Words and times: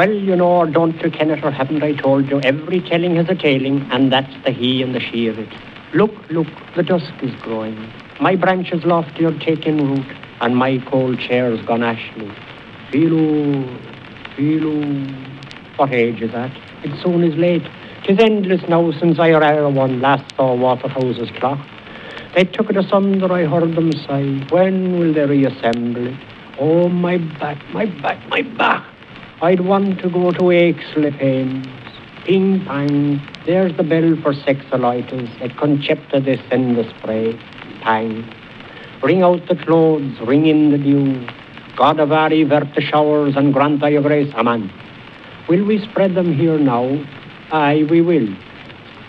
Well, 0.00 0.14
you 0.14 0.34
know, 0.34 0.64
don't 0.64 0.98
you 1.02 1.10
ken 1.10 1.30
it, 1.30 1.44
or 1.44 1.50
haven't 1.50 1.82
I 1.82 1.92
told 1.92 2.30
you, 2.30 2.40
every 2.40 2.80
telling 2.80 3.16
has 3.16 3.28
a 3.28 3.34
tailing, 3.34 3.86
and 3.92 4.10
that's 4.10 4.32
the 4.46 4.50
he 4.50 4.82
and 4.82 4.94
the 4.94 4.98
she 4.98 5.26
of 5.26 5.38
it. 5.38 5.50
Look, 5.92 6.12
look, 6.30 6.46
the 6.74 6.82
dusk 6.82 7.12
is 7.20 7.34
growing. 7.42 7.76
My 8.18 8.34
branches 8.34 8.82
lofty 8.86 9.26
are 9.26 9.38
taking 9.40 9.76
root, 9.76 10.06
and 10.40 10.56
my 10.56 10.78
cold 10.90 11.18
chair's 11.20 11.60
gone 11.66 11.82
ashly. 11.82 12.32
Feel-oo, 12.90 13.62
feel-oo. 14.36 15.04
What 15.76 15.92
age 15.92 16.22
is 16.22 16.32
that? 16.32 16.50
It 16.82 16.98
soon 17.02 17.22
is 17.22 17.36
late. 17.36 17.68
'Tis 18.02 18.18
endless 18.20 18.66
now 18.70 18.90
since 18.92 19.18
I 19.18 19.32
or 19.32 19.68
one 19.68 20.00
last 20.00 20.24
saw 20.34 20.54
Waterhouse's 20.54 21.30
clock. 21.32 21.58
They 22.34 22.44
took 22.44 22.70
it 22.70 22.78
asunder, 22.78 23.30
I 23.30 23.44
heard 23.44 23.76
them 23.76 23.92
sigh. 23.92 24.46
When 24.48 24.98
will 24.98 25.12
they 25.12 25.26
reassemble 25.26 26.06
it? 26.06 26.16
Oh, 26.58 26.88
my 26.88 27.18
back, 27.18 27.58
my 27.74 27.84
back, 27.84 28.26
my 28.30 28.40
back. 28.40 28.89
I'd 29.42 29.60
want 29.60 30.00
to 30.00 30.10
go 30.10 30.32
to 30.32 30.42
Aixley 30.52 31.18
Pains. 31.18 31.66
Ping 32.26 32.62
pang, 32.66 33.26
there's 33.46 33.74
the 33.74 33.82
bell 33.82 34.14
for 34.20 34.34
sexolitis. 34.34 35.40
At 35.40 35.52
Concepta 35.52 36.22
the 36.22 36.94
spray. 36.98 37.40
Pang. 37.80 38.30
Ring 39.02 39.22
out 39.22 39.48
the 39.48 39.56
clothes, 39.56 40.20
ring 40.20 40.44
in 40.44 40.72
the 40.72 40.76
dew. 40.76 41.26
Godavari, 41.74 42.46
vert 42.46 42.74
the 42.74 42.82
showers, 42.82 43.34
and 43.34 43.54
grant 43.54 43.80
thy 43.80 43.98
grace. 44.02 44.30
Amen. 44.34 44.70
Will 45.48 45.64
we 45.64 45.82
spread 45.86 46.14
them 46.14 46.34
here 46.34 46.58
now? 46.58 47.02
Aye, 47.50 47.86
we 47.88 48.02
will. 48.02 48.28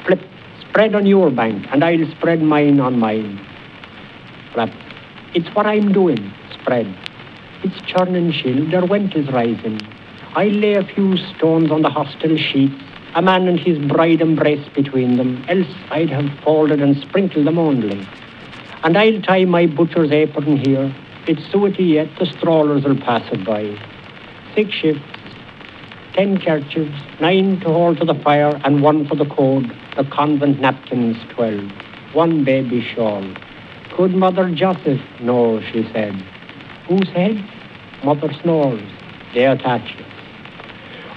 Flip, 0.05 0.21
spread 0.61 0.95
on 0.95 1.05
your 1.05 1.29
bank, 1.29 1.67
and 1.71 1.83
I'll 1.83 2.09
spread 2.11 2.41
mine 2.41 2.79
on 2.79 2.97
mine. 2.97 3.45
Flap. 4.53 4.71
It's 5.33 5.53
what 5.53 5.65
I'm 5.65 5.91
doing, 5.91 6.33
spread. 6.53 6.87
It's 7.63 7.81
churn 7.81 8.15
and 8.15 8.33
chill, 8.33 8.71
their 8.71 8.85
went 8.85 9.13
is 9.13 9.27
rising. 9.27 9.81
I'll 10.33 10.47
lay 10.47 10.75
a 10.75 10.83
few 10.85 11.17
stones 11.17 11.71
on 11.71 11.81
the 11.81 11.89
hostel 11.89 12.37
sheets, 12.37 12.81
a 13.15 13.21
man 13.21 13.49
and 13.49 13.59
his 13.59 13.77
bride 13.77 14.21
embrace 14.21 14.65
between 14.73 15.17
them, 15.17 15.43
else 15.49 15.67
I'd 15.89 16.09
have 16.09 16.31
folded 16.39 16.81
and 16.81 16.95
sprinkled 17.01 17.45
them 17.45 17.59
only. 17.59 18.07
And 18.83 18.97
I'll 18.97 19.21
tie 19.21 19.43
my 19.43 19.65
butcher's 19.65 20.09
apron 20.11 20.55
here. 20.55 20.95
It's 21.27 21.41
suety 21.51 21.83
yet, 21.95 22.07
the 22.17 22.25
strawlers'll 22.25 23.01
pass 23.01 23.29
it 23.33 23.43
by. 23.43 23.77
Six 24.55 24.73
shifts, 24.73 25.03
ten 26.13 26.39
kerchiefs, 26.39 26.97
nine 27.19 27.59
to 27.59 27.67
hold 27.67 27.97
to 27.97 28.05
the 28.05 28.15
fire, 28.15 28.59
and 28.63 28.81
one 28.81 29.05
for 29.07 29.15
the 29.15 29.25
code, 29.25 29.69
the 29.97 30.05
convent 30.05 30.61
napkins 30.61 31.17
twelve, 31.29 31.69
one 32.13 32.45
baby 32.45 32.81
shawl. 32.81 33.25
Could 33.97 34.15
Mother 34.15 34.49
Joseph? 34.49 35.01
No, 35.19 35.61
she 35.61 35.83
said. 35.91 36.13
Whose 36.87 37.09
head? 37.09 37.43
Mother 38.05 38.31
snores. 38.41 38.81
They 39.33 39.45
attach 39.45 39.93
it. 39.99 40.05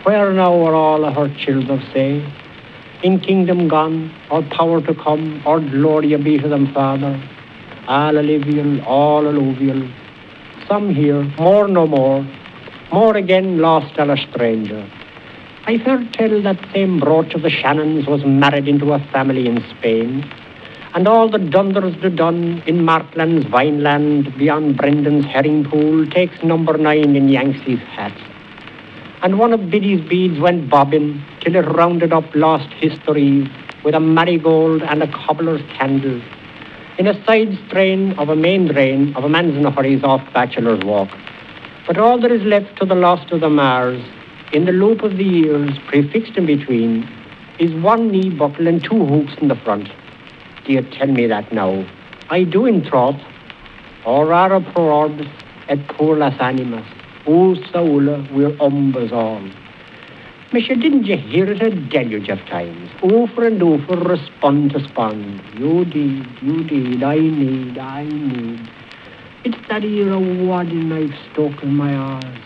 Where 0.05 0.34
now 0.34 0.62
are 0.66 0.74
all 0.74 1.10
her 1.10 1.34
children, 1.34 1.83
say? 1.94 2.22
In 3.02 3.20
kingdom 3.20 3.69
gone, 3.69 4.14
or 4.30 4.42
power 4.42 4.83
to 4.83 4.94
come, 4.94 5.42
or 5.46 5.61
glory 5.61 6.14
be 6.19 6.36
to 6.36 6.46
them, 6.46 6.74
Father? 6.74 7.19
All 7.88 8.19
alluvial, 8.19 8.84
all 8.84 9.27
alluvial. 9.27 9.88
Some 10.69 10.94
here, 10.94 11.22
more 11.38 11.69
no 11.69 11.86
more, 11.86 12.22
more 12.92 13.16
again 13.16 13.56
lost 13.61 13.96
and 13.96 14.11
a 14.11 14.19
stranger. 14.28 14.86
I've 15.66 15.80
heard 15.80 16.12
tell 16.12 16.42
that 16.42 16.61
same 16.74 17.00
brooch 17.00 17.33
of 17.33 17.41
the 17.41 17.48
Shannons 17.48 18.06
was 18.06 18.27
married 18.27 18.68
into 18.68 18.92
a 18.92 18.98
family 19.11 19.46
in 19.46 19.64
Spain, 19.70 20.30
and 20.92 21.08
all 21.08 21.30
the 21.30 21.39
Dunders 21.39 21.96
do 22.02 22.11
done 22.11 22.62
in 22.66 22.84
Markland's 22.84 23.46
Vineland 23.46 24.36
beyond 24.36 24.77
Brendan's 24.77 25.24
herring 25.24 25.64
pool 25.64 26.06
takes 26.08 26.42
number 26.42 26.77
nine 26.77 27.16
in 27.16 27.28
Yanksy's 27.28 27.80
hat. 27.96 28.14
And 29.25 29.39
one 29.39 29.53
of 29.53 29.70
Biddy's 29.70 30.06
beads 30.08 30.39
went 30.39 30.70
bobbing 30.70 31.25
till 31.41 31.56
it 31.56 31.62
rounded 31.62 32.12
up 32.12 32.25
lost 32.34 32.70
history 32.75 33.50
with 33.83 33.94
a 33.94 34.00
marigold 34.00 34.83
and 34.83 35.03
a 35.03 35.11
cobbler's 35.11 35.62
candle 35.77 36.20
in 36.98 37.06
a 37.06 37.25
side 37.25 37.58
strain 37.67 38.13
of 38.18 38.29
a 38.29 38.36
main 38.36 38.68
drain 38.68 39.17
of 39.17 39.24
a 39.24 39.29
man's 39.29 39.67
hurry's 39.74 40.05
off 40.05 40.20
bachelor's 40.33 40.84
walk. 40.84 41.08
But 41.86 41.98
all 41.98 42.20
that 42.20 42.30
is 42.30 42.42
left 42.42 42.77
to 42.79 42.84
the 42.86 42.95
lost 42.95 43.33
of 43.33 43.40
the 43.40 43.48
Mars, 43.48 44.01
in 44.52 44.64
the 44.64 44.73
loop 44.73 45.02
of 45.02 45.17
the 45.17 45.27
ears 45.27 45.77
prefixed 45.89 46.36
in 46.36 46.46
between, 46.46 47.08
is 47.58 47.73
one 47.83 48.11
knee 48.11 48.30
buckle 48.30 48.68
and 48.68 48.83
two 48.83 49.05
hooks 49.07 49.33
in 49.40 49.48
the 49.48 49.57
front. 49.57 49.89
You 50.67 50.83
tell 50.83 51.08
me 51.08 51.27
that 51.27 51.52
now? 51.52 51.84
I 52.30 52.45
do 52.45 52.67
in 52.67 52.84
troth. 52.84 53.20
Or 54.07 54.27
rara 54.27 54.61
pro 54.61 54.84
orbis 54.84 55.29
et 55.68 55.89
pur 55.89 56.17
las 56.17 56.39
animas. 56.40 56.93
O 57.27 57.55
saula, 57.73 58.30
we're 58.33 58.51
umbers 58.58 59.11
all. 59.11 59.42
Monsieur, 60.52 60.74
didn't 60.74 61.05
you 61.05 61.17
hear 61.17 61.51
it 61.51 61.62
a 61.62 61.70
deluge 61.70 62.29
of 62.29 62.39
times? 62.40 62.90
Over 63.02 63.46
and 63.46 63.62
over, 63.62 63.96
respond 63.96 64.73
to 64.73 64.79
spond. 64.80 65.40
You 65.58 65.86
did, 65.86 66.27
you 66.42 66.64
did, 66.64 67.02
I 67.02 67.17
need, 67.17 67.79
I 67.79 68.05
need. 68.05 68.68
It's 69.42 69.57
that 69.68 69.84
of 69.84 70.46
wadding 70.46 70.90
knife 70.90 71.14
stuck 71.33 71.63
in 71.63 71.74
my 71.74 71.96
eyes. 71.96 72.40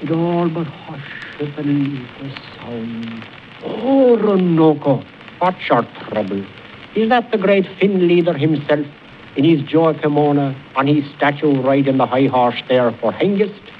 It 0.00 0.10
all 0.10 0.48
but 0.48 0.66
husheth 0.66 1.58
and 1.58 1.66
leave 1.66 2.08
the 2.18 2.34
sound. 2.56 3.26
Oh, 3.62 4.16
Ronoko, 4.18 5.04
what's 5.40 5.68
your 5.68 5.82
trouble? 6.08 6.42
Is 6.96 7.10
that 7.10 7.30
the 7.30 7.38
great 7.38 7.66
Finn 7.78 8.08
leader 8.08 8.32
himself 8.32 8.86
in 9.36 9.44
his 9.44 9.62
joy 9.62 9.92
Pomona 9.92 10.56
on 10.74 10.86
his 10.86 11.04
statue 11.16 11.60
riding 11.60 11.98
the 11.98 12.06
high 12.06 12.26
horse 12.26 12.62
there 12.68 12.92
for 12.92 13.12
Hengist? 13.12 13.71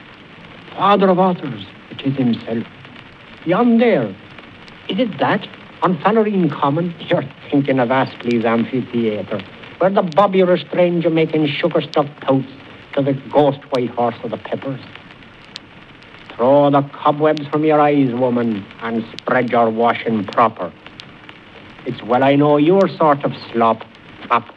Father 0.76 1.10
of 1.10 1.18
authors, 1.18 1.66
it 1.90 2.00
is 2.02 2.16
himself. 2.16 2.66
Yon 3.44 3.78
there, 3.78 4.08
is 4.88 4.98
it 4.98 5.18
that? 5.18 5.46
On 5.82 5.96
Fallerine 5.98 6.50
Common, 6.50 6.94
you're 7.00 7.24
thinking 7.50 7.78
of 7.78 7.90
Astley's 7.90 8.44
amphitheatre, 8.44 9.42
where 9.78 9.90
the 9.90 10.00
a 10.00 10.58
stranger 10.58 11.10
making 11.10 11.48
sugar-stuffed 11.48 12.20
pouts 12.20 12.46
to 12.94 13.02
the 13.02 13.14
ghost 13.30 13.58
white 13.70 13.90
horse 13.90 14.14
of 14.22 14.30
the 14.30 14.36
peppers. 14.36 14.80
Throw 16.34 16.70
the 16.70 16.82
cobwebs 16.82 17.46
from 17.48 17.64
your 17.64 17.80
eyes, 17.80 18.14
woman, 18.14 18.64
and 18.80 19.04
spread 19.18 19.50
your 19.50 19.70
washing 19.70 20.24
proper. 20.24 20.72
It's 21.84 22.02
well 22.02 22.22
I 22.22 22.36
know 22.36 22.56
your 22.56 22.88
sort 22.96 23.24
of 23.24 23.32
slop, 23.50 23.82
fop. 24.28 24.48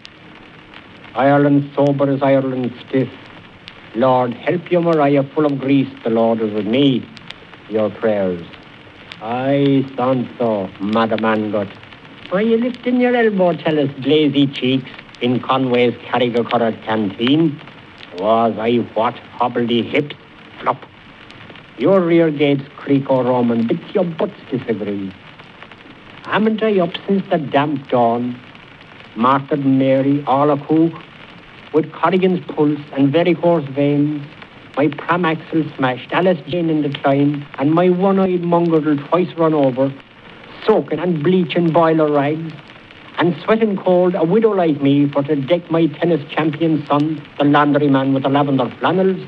Ireland 1.15 1.71
sober 1.75 2.09
as 2.09 2.21
Ireland 2.21 2.73
stiff. 2.87 3.09
Lord, 3.95 4.33
help 4.33 4.69
you, 4.71 4.81
Maria, 4.81 5.23
full 5.23 5.45
of 5.45 5.57
grease. 5.57 5.87
The 6.03 6.09
Lord 6.09 6.41
is 6.41 6.51
with 6.53 6.67
me. 6.67 7.07
Your 7.69 7.89
prayers. 7.89 8.45
Aye, 9.21 9.89
Santo, 9.95 10.69
Madam 10.81 11.21
Angot. 11.21 11.71
Why 12.29 12.41
you 12.41 12.57
lifting 12.57 12.99
your 12.99 13.15
elbow, 13.15 13.53
tell 13.53 13.79
us, 13.79 13.89
glazy 14.01 14.47
cheeks, 14.47 14.89
in 15.21 15.39
Conway's 15.39 15.93
Carrigacorrad 16.09 16.83
canteen? 16.83 17.61
Was 18.17 18.57
I 18.59 18.77
what 18.95 19.15
hobbledy 19.39 19.89
hips? 19.89 20.15
Flop. 20.59 20.85
Your 21.77 22.01
rear 22.01 22.29
gates 22.31 22.67
creak 22.75 23.09
or 23.09 23.23
Roman, 23.23 23.65
but 23.65 23.95
your 23.95 24.03
butts 24.03 24.39
disagree. 24.51 25.13
Haven't 26.23 26.61
I 26.61 26.79
up 26.79 26.91
since 27.07 27.23
the 27.29 27.37
damp 27.37 27.87
dawn? 27.87 28.37
Martha 29.15 29.53
and 29.53 29.79
Mary, 29.79 30.21
all 30.27 30.51
a 30.51 30.57
cook, 30.65 31.01
with 31.75 31.91
Corrigan's 31.91 32.39
pulse 32.55 32.79
and 32.93 33.11
varicose 33.11 33.67
veins, 33.75 34.25
my 34.77 34.87
pram 34.87 35.25
axle 35.25 35.69
smashed, 35.75 36.09
Alice 36.13 36.39
Jane 36.47 36.69
in 36.69 36.81
the 36.81 36.87
decline, 36.87 37.45
and 37.59 37.73
my 37.73 37.89
one-eyed 37.89 38.41
mongrel 38.41 38.97
twice 39.09 39.27
run 39.37 39.53
over, 39.53 39.93
soaking 40.65 40.99
and 40.99 41.21
bleaching 41.21 41.73
boiler 41.73 42.09
rags, 42.09 42.53
and 43.17 43.35
sweating 43.43 43.75
cold, 43.75 44.15
a 44.15 44.23
widow 44.23 44.51
like 44.51 44.81
me 44.81 45.09
for 45.09 45.21
to 45.23 45.35
deck 45.35 45.69
my 45.69 45.87
tennis 45.87 46.21
champion 46.31 46.85
son, 46.87 47.21
the 47.37 47.43
laundryman 47.43 48.13
with 48.13 48.23
the 48.23 48.29
lavender 48.29 48.73
flannels. 48.79 49.19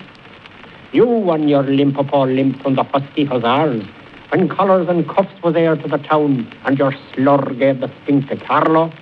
You 0.93 1.29
and 1.31 1.49
your 1.49 1.63
limp 1.63 1.99
up 1.99 2.13
all 2.13 2.27
limp 2.27 2.63
from 2.63 2.75
the 2.75 2.83
husky 2.83 3.25
hussars, 3.25 3.83
when 4.29 4.47
collars 4.47 4.87
and 4.87 5.05
cuffs 5.05 5.41
was 5.43 5.55
heir 5.57 5.75
to 5.75 5.87
the 5.87 5.97
town, 5.97 6.49
and 6.63 6.79
your 6.79 6.93
slur 7.13 7.41
gave 7.55 7.81
the 7.81 7.91
stink 8.03 8.29
to 8.29 8.37
Carlow. 8.37 8.93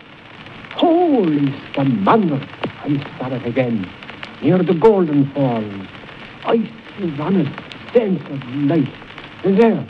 Holy 0.75 1.55
scamander! 1.71 2.45
I 2.83 3.17
saw 3.17 3.33
it 3.33 3.45
again, 3.45 3.89
near 4.41 4.61
the 4.61 4.73
Golden 4.73 5.31
Falls. 5.31 5.87
Ice 6.43 6.69
is 6.99 7.17
honest, 7.17 7.57
sense 7.93 8.21
of 8.29 8.43
life. 8.65 8.93
Is 9.45 9.57
there? 9.57 9.87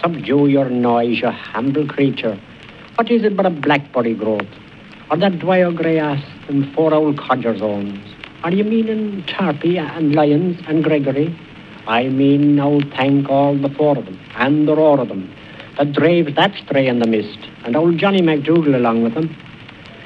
Subdue 0.00 0.46
your 0.46 0.70
noise, 0.70 1.20
you 1.20 1.28
humble 1.28 1.88
creature. 1.88 2.40
What 2.94 3.10
is 3.10 3.24
it 3.24 3.36
but 3.36 3.46
a 3.46 3.50
blackberry 3.50 4.14
growth? 4.14 4.46
Or 5.10 5.16
that 5.16 5.40
dwyer 5.40 5.72
grey 5.72 5.98
ass 5.98 6.24
and 6.48 6.72
four 6.72 6.94
old 6.94 7.18
codger 7.18 7.58
zones? 7.58 7.98
Are 8.44 8.52
you 8.52 8.62
meaning 8.62 9.24
Tarpey 9.24 9.76
and 9.78 10.14
Lyons 10.14 10.62
and 10.68 10.84
Gregory? 10.84 11.36
I 11.88 12.04
mean 12.04 12.54
now 12.54 12.78
thank 12.96 13.28
all 13.28 13.58
the 13.58 13.70
four 13.70 13.98
of 13.98 14.04
them, 14.04 14.20
and 14.36 14.68
the 14.68 14.76
roar 14.76 15.00
of 15.00 15.08
them, 15.08 15.34
that 15.78 15.92
drave 15.92 16.36
that 16.36 16.54
stray 16.64 16.86
in 16.86 17.00
the 17.00 17.08
mist, 17.08 17.40
and 17.64 17.74
old 17.74 17.98
Johnny 17.98 18.22
MacDougall 18.22 18.76
along 18.76 19.02
with 19.02 19.14
them. 19.14 19.36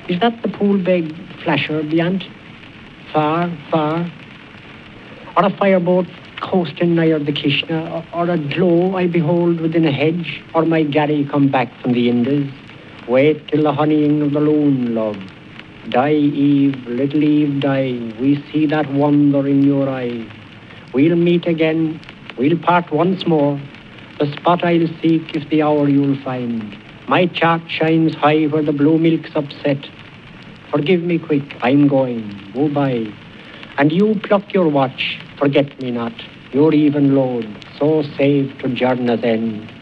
Is 0.08 0.20
that 0.20 0.40
the 0.42 0.48
Poolbeg 0.48 1.42
flasher 1.42 1.82
beyond? 1.82 2.24
Far, 3.12 3.50
far? 3.72 4.08
Or 5.36 5.44
a 5.44 5.50
fireboat 5.50 6.06
coasting 6.40 6.94
nigher 6.94 7.18
the 7.18 7.32
Kishna, 7.32 8.06
or, 8.14 8.30
a 8.30 8.38
glow 8.38 8.96
I 8.96 9.08
behold 9.08 9.60
within 9.60 9.84
a 9.84 9.90
hedge, 9.90 10.44
or 10.54 10.64
my 10.64 10.84
Gary 10.84 11.26
come 11.28 11.48
back 11.48 11.68
from 11.82 11.92
the 11.92 12.08
Indies. 12.08 12.48
Wait 13.08 13.48
till 13.48 13.64
the 13.64 13.72
honeying 13.72 14.22
of 14.22 14.32
the 14.32 14.38
loon, 14.38 14.94
love. 14.94 15.18
Die, 15.88 16.12
Eve, 16.12 16.86
little 16.86 17.24
Eve, 17.24 17.60
die. 17.60 17.98
We 18.20 18.44
see 18.52 18.66
that 18.66 18.88
wonder 18.92 19.44
in 19.48 19.64
your 19.64 19.88
eye. 19.88 20.24
We'll 20.94 21.16
meet 21.16 21.48
again, 21.48 22.00
we'll 22.38 22.58
part 22.58 22.92
once 22.92 23.26
more. 23.26 23.60
The 24.20 24.32
spot 24.34 24.62
I'll 24.62 24.86
seek 25.02 25.34
if 25.34 25.48
the 25.50 25.62
hour 25.62 25.88
you'll 25.88 26.22
find. 26.22 26.85
My 27.08 27.26
chart 27.26 27.62
shines 27.68 28.16
high 28.16 28.46
where 28.46 28.64
the 28.64 28.72
blue 28.72 28.98
milk's 28.98 29.30
upset. 29.36 29.78
Forgive 30.72 31.02
me 31.02 31.20
quick, 31.20 31.56
I'm 31.62 31.86
going. 31.86 32.50
Go 32.52 32.68
by. 32.68 33.06
And 33.78 33.92
you 33.92 34.18
pluck 34.24 34.52
your 34.52 34.68
watch, 34.68 35.20
forget 35.38 35.80
me 35.80 35.92
not, 35.92 36.12
your 36.52 36.74
even 36.74 37.14
load, 37.14 37.46
so 37.78 38.02
save 38.18 38.58
to 38.58 38.68
journey's 38.74 39.22
end. 39.22 39.72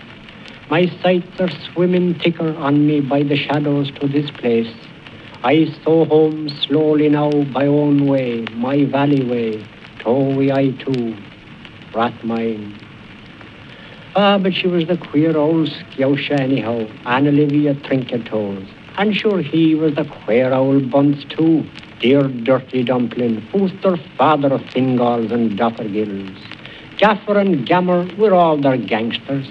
My 0.68 0.84
sights 1.00 1.40
are 1.40 1.48
swimming 1.72 2.18
thicker 2.18 2.54
on 2.56 2.86
me 2.86 3.00
by 3.00 3.22
the 3.22 3.36
shadows 3.36 3.90
to 4.00 4.06
this 4.06 4.30
place. 4.30 4.74
I 5.42 5.74
so 5.82 6.04
home 6.04 6.50
slowly 6.50 7.08
now 7.08 7.30
by 7.30 7.66
own 7.66 8.06
way, 8.06 8.44
my 8.52 8.84
valley 8.84 9.24
way, 9.24 9.66
tow 10.00 10.28
we 10.36 10.52
I 10.52 10.72
too, 10.72 11.16
Rathmine. 11.94 12.78
Ah, 14.16 14.38
but 14.38 14.55
she 14.55 14.69
was 14.69 14.87
the 14.87 14.96
queer 14.96 15.37
old 15.37 15.69
scousha 15.70 16.38
anyhow, 16.38 16.87
Anna 17.05 17.32
Livia 17.32 17.75
Trinket 17.75 18.26
toes. 18.26 18.64
And 18.96 19.12
sure 19.12 19.43
he 19.43 19.75
was 19.75 19.96
the 19.96 20.05
queer 20.05 20.55
old 20.55 20.88
bunce 20.88 21.25
too, 21.31 21.69
dear 21.99 22.28
dirty 22.28 22.84
dumpling, 22.84 23.40
who's 23.50 23.72
their 23.82 23.96
father 24.16 24.55
of 24.55 24.62
Fingalls 24.70 25.32
and 25.32 25.58
Dothergills. 25.58 26.38
Gaffer 26.96 27.37
and 27.37 27.66
Gammer 27.66 28.08
were 28.16 28.34
all 28.34 28.56
their 28.56 28.76
gangsters. 28.76 29.49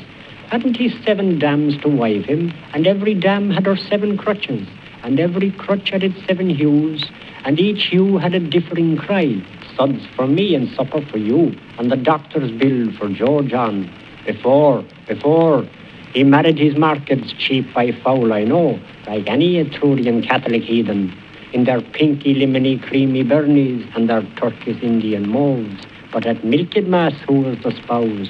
Hadn't 0.50 0.78
he 0.78 0.88
seven 1.04 1.40
dams 1.40 1.76
to 1.82 1.90
wive 1.90 2.24
him, 2.24 2.54
and 2.74 2.88
every 2.88 3.16
dam 3.16 3.50
had 3.50 3.66
her 3.66 3.76
seven 3.76 4.18
crutches, 4.18 4.66
and 5.04 5.20
every 5.20 5.52
crutch 5.52 5.90
had 5.90 6.04
its 6.04 6.26
seven 6.26 6.50
hues, 6.50 7.06
and 7.44 7.60
each 7.60 7.88
hue 7.88 8.18
had 8.18 8.34
a 8.34 8.40
differing 8.40 8.96
cry. 8.96 9.44
Suds 9.76 10.06
for 10.16 10.26
me 10.26 10.56
and 10.56 10.70
supper 10.70 11.02
for 11.08 11.18
you, 11.18 11.54
and 11.78 11.92
the 11.92 11.98
doctor's 11.98 12.52
bill 12.52 12.94
for 12.94 13.10
George 13.10 13.52
on. 13.52 13.92
Before, 14.26 14.86
before, 15.08 15.68
he 16.14 16.24
married 16.24 16.58
his 16.58 16.78
markets 16.78 17.34
cheap 17.34 17.74
by 17.74 17.92
foul, 17.92 18.32
I 18.32 18.44
know, 18.44 18.80
like 19.08 19.28
any 19.28 19.64
Etrurian 19.64 20.26
Catholic 20.26 20.64
heathen, 20.64 21.14
in 21.52 21.66
their 21.66 21.82
pinky, 21.82 22.34
lemony, 22.36 22.82
creamy 22.82 23.24
burnies 23.24 23.86
and 23.96 24.10
their 24.10 24.24
Turkish 24.38 24.82
Indian 24.82 25.28
molds. 25.28 25.82
But 26.12 26.26
at 26.26 26.44
milked 26.44 26.84
mass 26.84 27.14
who 27.28 27.42
was 27.42 27.58
the 27.64 27.72
spouse? 27.72 28.30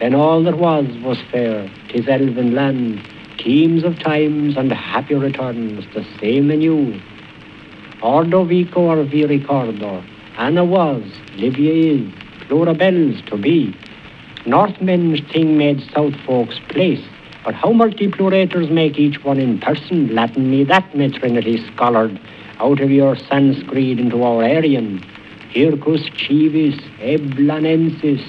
Then 0.00 0.14
all 0.14 0.42
that 0.44 0.58
was 0.58 0.86
was 0.98 1.18
fair, 1.30 1.70
tis 1.88 2.06
elven 2.08 2.54
land, 2.54 3.00
teams 3.38 3.84
of 3.84 3.98
times 4.00 4.56
and 4.56 4.72
happy 4.72 5.14
returns, 5.14 5.86
the 5.94 6.04
same 6.20 6.50
anew. 6.50 7.00
Ordo 8.02 8.44
vico 8.44 8.82
or 8.82 9.04
vi 9.04 9.24
ricordo, 9.24 10.04
Anna 10.36 10.64
was, 10.64 11.02
Livia 11.36 11.94
is, 11.94 12.12
Plurabelle's 12.46 13.22
to 13.30 13.36
be. 13.36 13.74
Northmen's 14.46 15.20
thing 15.32 15.56
made 15.56 15.80
South 15.94 16.14
folks 16.26 16.60
place, 16.68 17.02
but 17.46 17.54
how 17.54 17.72
multiplurators 17.72 18.70
make 18.70 18.98
each 18.98 19.24
one 19.24 19.38
in 19.38 19.58
person, 19.58 20.14
Latin 20.14 20.50
me 20.50 20.64
that 20.64 20.94
me 20.94 21.10
Trinity 21.10 21.64
scholared, 21.72 22.20
out 22.60 22.80
of 22.80 22.90
your 22.90 23.16
Sanskrit 23.16 23.98
into 23.98 24.22
our 24.22 24.44
Aryan. 24.44 25.02
Hircus 25.54 26.04
civis 26.26 26.78
eblanensis. 27.00 28.22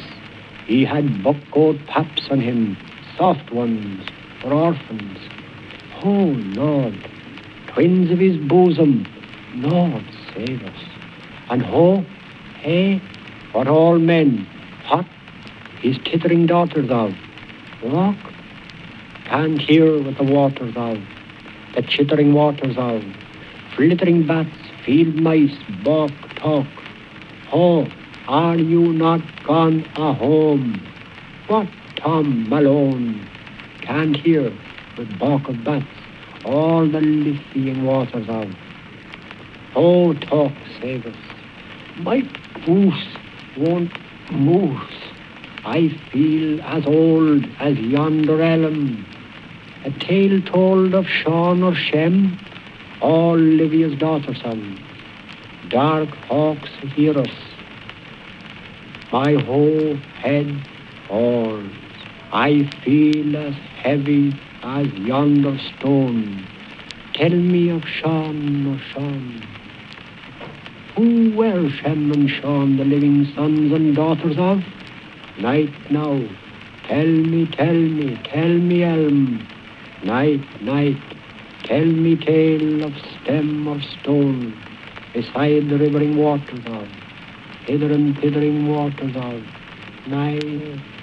He 0.68 0.86
had 0.86 1.22
buckcoat 1.22 1.86
paps 1.88 2.28
on 2.30 2.40
him, 2.40 2.78
soft 3.18 3.52
ones, 3.52 4.08
for 4.42 4.54
orphans. 4.54 5.20
Oh, 6.02 6.34
Lord, 6.56 6.96
twins 7.68 8.10
of 8.12 8.20
his 8.20 8.38
bosom, 8.38 9.06
Lord, 9.56 10.06
save 10.34 10.64
us. 10.64 10.84
And 11.50 11.62
ho, 11.62 12.06
hey, 12.60 13.02
what 13.52 13.68
all 13.68 14.00
men, 14.00 14.48
what 14.88 15.06
his 15.80 15.98
tittering 16.06 16.46
daughters 16.46 16.90
of. 16.90 17.14
Walk, 17.84 18.18
can't 19.26 19.60
hear 19.60 20.02
with 20.02 20.18
the 20.18 20.24
waters 20.24 20.74
of, 20.76 20.98
the 21.76 21.82
chittering 21.82 22.34
waters 22.34 22.76
of, 22.78 23.04
flittering 23.76 24.26
bats, 24.26 24.56
field 24.86 25.16
mice, 25.16 25.56
balk, 25.84 26.12
talk. 26.38 26.68
Oh, 27.52 27.88
are 28.28 28.58
you 28.58 28.94
not 28.94 29.22
gone 29.46 29.86
a 29.98 30.14
home? 30.14 30.82
What 31.48 31.68
Tom 31.98 32.50
Malone 32.50 33.28
can't 33.82 34.16
hear 34.16 34.52
with 34.98 35.20
balk 35.20 35.48
of 35.48 35.64
bats, 35.64 35.86
all 36.44 36.88
the 36.88 37.02
liffying 37.02 37.84
waters 37.84 38.28
of. 38.30 38.56
Oh, 39.76 40.14
talk, 40.14 40.54
save 40.80 41.06
us. 41.06 41.16
My 41.98 42.22
goose 42.66 43.08
won't 43.58 43.92
moose. 44.32 45.05
I 45.66 45.90
feel 46.12 46.62
as 46.62 46.86
old 46.86 47.44
as 47.60 47.76
yonder 47.80 48.40
elm. 48.40 49.04
A 49.84 49.90
tale 49.90 50.40
told 50.44 50.94
of 50.94 51.08
Shaun 51.08 51.64
or 51.64 51.74
Shem, 51.74 52.40
all 53.02 53.36
Livia's 53.36 53.98
daughter 53.98 54.36
son. 54.36 54.80
Dark 55.70 56.10
hawks 56.28 56.70
hear 56.96 57.18
us. 57.18 57.32
My 59.12 59.34
whole 59.34 59.96
head 60.22 60.56
falls. 61.08 61.72
I 62.32 62.72
feel 62.84 63.36
as 63.36 63.56
heavy 63.82 64.40
as 64.62 64.88
yonder 64.94 65.58
stone. 65.58 66.46
Tell 67.16 67.32
me 67.32 67.70
of 67.70 67.84
Sean 67.88 68.68
or 68.68 68.80
Shaun. 68.94 69.42
Who 70.96 71.36
were 71.36 71.72
Shem 71.72 72.12
and 72.12 72.30
Shaun, 72.30 72.78
the 72.78 72.86
living 72.86 73.26
sons 73.34 73.72
and 73.72 73.96
daughters 73.96 74.38
of? 74.38 74.64
Night 75.38 75.92
now, 75.92 76.22
tell 76.88 77.06
me, 77.06 77.46
tell 77.58 77.74
me, 77.74 78.18
tell 78.32 78.48
me, 78.48 78.84
Elm. 78.84 79.46
Night, 80.06 80.62
night, 80.62 80.98
tell 81.66 81.86
me 81.86 82.16
tale 82.16 82.86
of 82.86 82.94
stem 83.22 83.68
or 83.68 83.82
stone, 83.82 84.54
beside 85.14 85.70
the 85.70 85.78
rivering 85.78 86.16
waters 86.16 86.64
of, 86.68 86.88
hither 87.66 87.92
and 87.92 88.16
thithering 88.16 88.70
waters 88.70 89.14
of, 89.16 89.44
night, 90.08 90.95